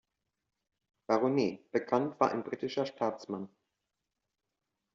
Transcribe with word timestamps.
Baronet" 1.05 1.71
bekannt, 1.71 2.19
war 2.19 2.31
ein 2.31 2.43
britischer 2.43 2.87
Staatsmann. 2.87 3.49